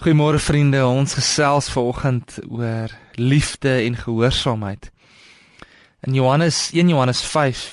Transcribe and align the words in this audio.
Goeiemôre 0.00 0.38
vriende, 0.40 0.80
ons 0.86 1.12
gesels 1.12 1.66
vanoggend 1.68 2.38
oor 2.48 2.88
liefde 3.20 3.68
en 3.84 3.98
gehoorsaamheid. 4.00 4.86
In 6.08 6.14
Johannes 6.14 6.70
1 6.72 6.88
Johannes 6.88 7.20
5 7.20 7.64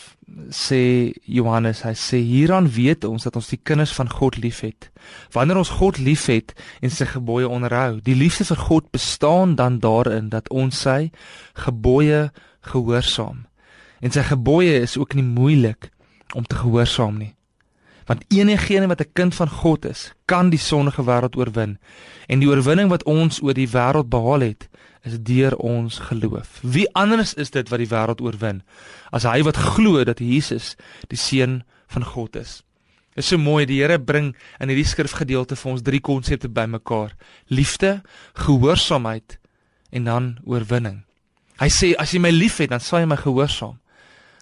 sê 0.51 0.81
Johannes, 1.23 1.85
hy 1.87 1.93
sê 1.95 2.19
hieraan 2.19 2.67
weet 2.67 3.07
ons 3.07 3.23
dat 3.23 3.39
ons 3.39 3.47
die 3.47 3.61
kinders 3.63 3.93
van 3.95 4.11
God 4.11 4.35
liefhet. 4.43 4.89
Wanneer 5.31 5.61
ons 5.61 5.71
God 5.79 6.01
liefhet 6.03 6.51
en 6.83 6.91
sy 6.91 7.07
gebooie 7.13 7.47
onderhou, 7.47 8.01
die 8.03 8.17
liefde 8.19 8.43
vir 8.51 8.59
God 8.59 8.91
bestaan 8.91 9.55
dan 9.55 9.79
daarin 9.79 10.27
dat 10.27 10.51
ons 10.51 10.83
sy 10.83 11.13
gebooie 11.63 12.25
gehoorsaam. 12.73 13.45
En 14.03 14.11
sy 14.11 14.27
gebooie 14.27 14.75
is 14.83 14.99
ook 14.99 15.15
nie 15.15 15.23
moeilik 15.23 15.93
om 16.35 16.43
te 16.43 16.59
gehoorsaam 16.59 17.23
nie. 17.23 17.36
Want 18.07 18.23
enigeen 18.31 18.87
wat 18.87 19.01
'n 19.01 19.11
kind 19.13 19.35
van 19.35 19.49
God 19.49 19.85
is, 19.85 20.13
kan 20.25 20.49
die 20.49 20.59
sondige 20.59 21.03
wêreld 21.03 21.35
oorwin. 21.35 21.77
En 22.27 22.39
die 22.39 22.47
oorwinning 22.47 22.89
wat 22.89 23.03
ons 23.03 23.41
oor 23.41 23.53
die 23.53 23.69
wêreld 23.69 24.09
behaal 24.09 24.39
het, 24.39 24.69
is 25.01 25.19
deur 25.19 25.55
ons 25.55 25.99
geloof. 25.99 26.59
Wie 26.61 26.93
anders 26.93 27.33
is 27.33 27.49
dit 27.49 27.69
wat 27.69 27.79
die 27.79 27.89
wêreld 27.89 28.21
oorwin 28.21 28.63
as 29.11 29.23
hy 29.23 29.41
wat 29.43 29.57
glo 29.57 30.03
dat 30.03 30.19
Jesus 30.19 30.75
die 31.07 31.17
seun 31.17 31.63
van 31.87 32.03
God 32.03 32.35
is? 32.35 32.63
Dit 33.15 33.23
is 33.23 33.31
so 33.33 33.37
mooi 33.37 33.65
die 33.65 33.79
Here 33.81 33.99
bring 33.99 34.35
in 34.61 34.69
hierdie 34.69 34.85
skrifgedeelte 34.85 35.55
vir 35.57 35.71
ons 35.71 35.81
drie 35.81 36.01
konsepte 36.01 36.49
bymekaar: 36.53 37.15
liefde, 37.47 38.01
gehoorsaamheid 38.33 39.39
en 39.89 40.03
dan 40.03 40.37
oorwinning. 40.45 40.99
Hy 41.57 41.69
sê 41.73 41.95
as 41.97 42.13
jy 42.13 42.21
my 42.21 42.29
liefhet, 42.29 42.69
dan 42.69 42.79
sal 42.79 43.01
jy 43.01 43.07
my 43.09 43.17
gehoorsaam. 43.17 43.79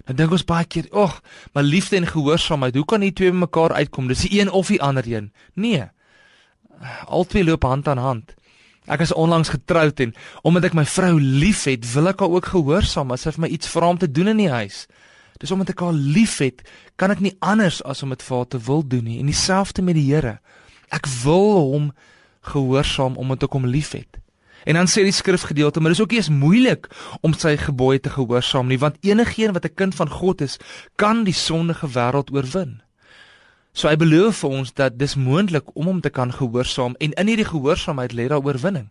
Dan 0.05 0.15
dink 0.15 0.31
ons 0.31 0.45
baie 0.45 0.65
keer, 0.65 0.87
"Ag, 0.91 1.21
maar 1.53 1.63
liefde 1.63 1.95
en 1.95 2.07
gehoorsaamheid, 2.07 2.75
hoe 2.75 2.85
kan 2.85 2.99
die 2.99 3.13
twee 3.13 3.31
mekaar 3.31 3.73
uitkom? 3.73 4.07
Dis 4.07 4.21
die 4.21 4.39
een 4.39 4.51
of 4.51 4.67
die 4.67 4.81
ander 4.81 5.03
een." 5.07 5.31
Nee. 5.53 5.83
Albei 7.05 7.43
loop 7.43 7.63
hand 7.63 7.87
aan 7.87 7.97
hand. 7.97 8.33
Ek 8.85 8.99
is 8.99 9.13
onlangs 9.13 9.49
getroud 9.49 9.99
en 9.99 10.13
omdat 10.41 10.63
ek 10.63 10.73
my 10.73 10.85
vrou 10.85 11.21
liefhet, 11.21 11.93
wil 11.93 12.07
ek 12.07 12.19
haar 12.19 12.29
ook 12.29 12.45
gehoorsaam 12.45 13.11
as 13.11 13.21
sy 13.25 13.31
vir 13.31 13.41
my 13.41 13.47
iets 13.47 13.67
vra 13.67 13.89
om 13.89 13.97
te 13.97 14.11
doen 14.11 14.27
in 14.27 14.37
die 14.37 14.49
huis. 14.49 14.85
Dis 15.41 15.51
omdat 15.51 15.69
ek 15.73 15.79
haar 15.79 15.93
liefhet, 15.93 16.61
kan 16.95 17.11
ek 17.11 17.19
nie 17.19 17.33
anders 17.39 17.81
as 17.83 18.03
om 18.05 18.13
dit 18.13 18.21
vir 18.23 18.37
haar 18.37 18.47
te 18.47 18.61
wil 18.67 18.85
doen 18.87 19.03
nie. 19.03 19.19
En 19.19 19.25
dieselfde 19.25 19.81
met 19.81 19.97
die 19.97 20.13
Here. 20.13 20.37
Ek 20.93 21.09
wil 21.23 21.57
hom 21.73 21.89
gehoorsaam 22.41 23.17
omdat 23.17 23.43
ek 23.49 23.57
hom 23.57 23.65
liefhet. 23.65 24.21
En 24.65 24.73
dan 24.73 24.89
sê 24.89 25.03
die 25.05 25.13
skrifgedeelte, 25.13 25.79
maar 25.79 25.93
dis 25.93 26.01
ook 26.01 26.13
nie 26.13 26.21
eens 26.21 26.31
moeilik 26.33 26.89
om 27.21 27.33
sy 27.37 27.53
gebooie 27.61 28.01
te 28.01 28.09
gehoorsaam 28.09 28.67
nie, 28.67 28.79
want 28.81 28.97
enigeen 29.05 29.53
wat 29.53 29.65
'n 29.65 29.75
kind 29.75 29.95
van 29.95 30.09
God 30.09 30.41
is, 30.41 30.57
kan 30.95 31.23
die 31.23 31.33
sondige 31.33 31.87
wêreld 31.87 32.33
oorwin. 32.33 32.81
So 33.75 33.89
hy 33.91 33.97
beloof 33.99 34.37
vir 34.39 34.49
ons 34.49 34.73
dat 34.73 34.97
dis 34.97 35.17
moontlik 35.19 35.75
om 35.75 35.85
hom 35.85 35.97
te 36.01 36.09
kan 36.09 36.31
gehoorsaam 36.31 36.95
en 37.03 37.11
in 37.11 37.27
hierdie 37.27 37.49
gehoorsaamheid 37.49 38.13
lê 38.15 38.27
daar 38.31 38.39
oorwinning. 38.39 38.87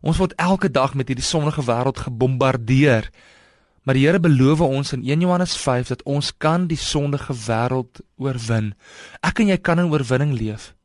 Ons 0.00 0.20
word 0.22 0.36
elke 0.38 0.70
dag 0.70 0.94
met 0.94 1.08
hierdie 1.10 1.26
sondige 1.26 1.64
wêreld 1.66 1.98
gebombardeer. 1.98 3.10
Maar 3.82 3.98
die 3.98 4.06
Here 4.06 4.20
beloof 4.22 4.60
ons 4.60 4.92
in 4.92 5.02
1 5.02 5.20
Johannes 5.20 5.56
5 5.56 5.88
dat 5.88 6.02
ons 6.06 6.30
kan 6.38 6.68
die 6.70 6.78
sondige 6.78 7.34
wêreld 7.34 8.00
oorwin. 8.16 8.74
Ek 9.26 9.42
en 9.42 9.50
jy 9.50 9.58
kan 9.58 9.82
in 9.82 9.90
oorwinning 9.90 10.38
leef. 10.38 10.75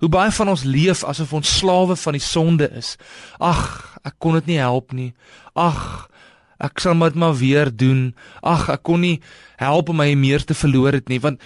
Hoe 0.00 0.08
baie 0.08 0.32
van 0.32 0.48
ons 0.48 0.64
leef 0.64 1.02
asof 1.04 1.32
ons 1.36 1.56
slawe 1.60 1.96
van 1.96 2.16
die 2.16 2.24
sonde 2.24 2.70
is. 2.76 2.94
Ag, 3.36 3.60
ek 4.08 4.16
kon 4.18 4.38
dit 4.38 4.54
nie 4.54 4.60
help 4.60 4.94
nie. 4.96 5.10
Ag, 5.52 6.08
ek 6.60 6.80
sal 6.80 6.96
dit 7.04 7.18
maar 7.20 7.36
weer 7.36 7.68
doen. 7.68 8.14
Ag, 8.40 8.70
ek 8.72 8.84
kon 8.88 9.04
nie 9.04 9.18
help 9.60 9.92
om 9.92 10.00
my 10.00 10.14
meer 10.16 10.44
te 10.44 10.56
verloor 10.56 10.96
het 10.96 11.12
nie, 11.12 11.20
want 11.20 11.40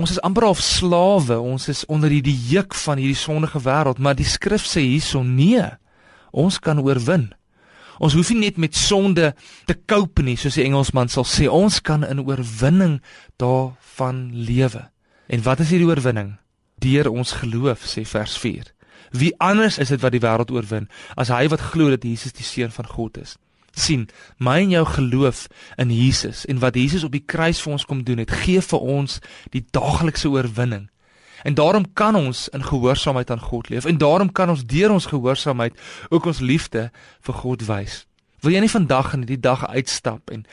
ons 0.00 0.14
is 0.14 0.22
amper 0.24 0.48
half 0.48 0.62
slawe. 0.64 1.36
Ons 1.36 1.68
is 1.68 1.84
onder 1.92 2.08
die 2.08 2.36
juk 2.48 2.76
van 2.80 3.00
hierdie 3.00 3.18
sondige 3.18 3.60
wêreld, 3.64 4.00
maar 4.00 4.16
die 4.16 4.28
skrif 4.28 4.64
sê 4.64 4.86
hierson 4.86 5.36
nee. 5.36 5.66
Ons 6.32 6.60
kan 6.64 6.80
oorwin. 6.80 7.28
Ons 7.98 8.14
hoef 8.14 8.30
nie 8.32 8.46
net 8.46 8.60
met 8.62 8.76
sonde 8.78 9.32
te 9.66 9.74
cope 9.90 10.22
nie, 10.22 10.38
soos 10.38 10.56
die 10.56 10.64
Engelsman 10.64 11.10
sal 11.12 11.26
sê. 11.28 11.48
Ons 11.50 11.82
kan 11.84 12.06
in 12.06 12.22
oorwinning 12.24 13.00
daarvan 13.42 14.28
lewe. 14.32 14.86
En 15.28 15.42
wat 15.44 15.60
is 15.60 15.74
hierdie 15.74 15.90
oorwinning? 15.90 16.38
Deur 16.78 17.10
ons 17.10 17.32
geloof 17.42 17.86
sê 17.86 18.04
vers 18.06 18.38
4. 18.38 18.72
Wie 19.10 19.34
anders 19.40 19.78
is 19.78 19.88
dit 19.88 20.00
wat 20.00 20.12
die 20.12 20.22
wêreld 20.22 20.52
oorwin 20.52 20.88
as 21.16 21.32
hy 21.32 21.46
wat 21.48 21.70
glo 21.72 21.90
dat 21.90 22.04
Jesus 22.04 22.36
die 22.36 22.46
seun 22.46 22.74
van 22.74 22.86
God 22.86 23.18
is? 23.18 23.36
sien, 23.78 24.08
my 24.38 24.58
en 24.62 24.70
jou 24.70 24.84
geloof 24.86 25.46
in 25.76 25.90
Jesus 25.94 26.44
en 26.46 26.58
wat 26.58 26.74
Jesus 26.74 27.04
op 27.04 27.12
die 27.14 27.24
kruis 27.24 27.60
vir 27.62 27.72
ons 27.72 27.86
kom 27.86 28.02
doen 28.04 28.22
het, 28.22 28.32
gee 28.44 28.62
vir 28.64 28.80
ons 28.80 29.18
die 29.54 29.64
daaglikse 29.70 30.30
oorwinning. 30.30 30.88
En 31.46 31.54
daarom 31.54 31.86
kan 31.94 32.18
ons 32.18 32.48
in 32.48 32.64
gehoorsaamheid 32.66 33.30
aan 33.30 33.40
God 33.42 33.68
leef 33.68 33.86
en 33.86 33.98
daarom 33.98 34.32
kan 34.32 34.50
ons 34.50 34.64
deur 34.66 34.90
ons 34.90 35.06
gehoorsaamheid 35.06 35.78
ook 36.10 36.26
ons 36.26 36.42
liefde 36.42 36.88
vir 37.22 37.34
God 37.34 37.62
wys. 37.68 38.02
Wil 38.42 38.54
jy 38.54 38.64
nie 38.66 38.74
vandag 38.74 39.12
in 39.14 39.24
hierdie 39.24 39.42
dag 39.42 39.66
uitstap 39.68 40.30
en 40.34 40.46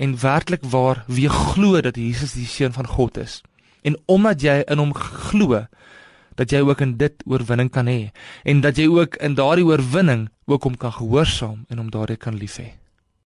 en 0.00 0.14
werklik 0.16 0.62
waar 0.64 1.02
weer 1.12 1.28
glo 1.28 1.80
dat 1.84 1.96
Jesus 2.00 2.32
die 2.32 2.48
seun 2.48 2.72
van 2.72 2.86
God 2.88 3.18
is? 3.20 3.42
En 3.82 3.96
omdat 4.06 4.42
jy 4.42 4.60
in 4.66 4.78
hom 4.78 4.94
glo, 4.94 5.64
dat 6.40 6.50
jy 6.50 6.60
ook 6.64 6.80
in 6.80 6.96
dit 6.96 7.22
oorwinning 7.28 7.70
kan 7.72 7.88
hê 7.90 8.10
en 8.48 8.60
dat 8.64 8.78
jy 8.80 8.88
ook 8.88 9.18
in 9.20 9.34
daardie 9.36 9.66
oorwinning 9.66 10.28
ook 10.46 10.64
hom 10.64 10.76
kan 10.76 10.92
gehoorsaam 10.92 11.64
en 11.68 11.82
hom 11.82 11.90
daardie 11.92 12.16
kan 12.16 12.38
liefhê. 12.38 12.70